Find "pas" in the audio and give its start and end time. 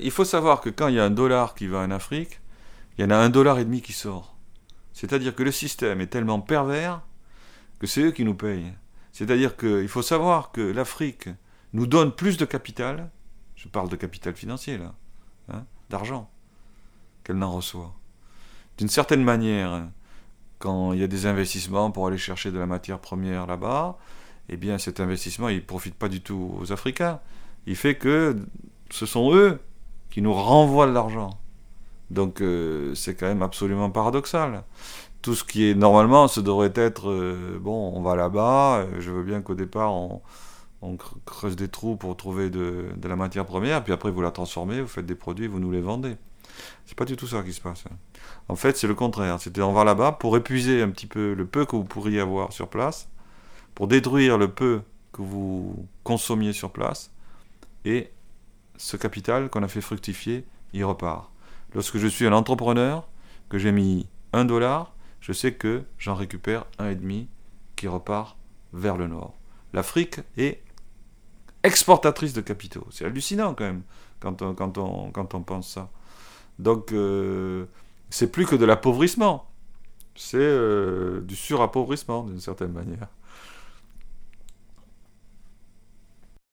25.96-26.08, 46.96-47.04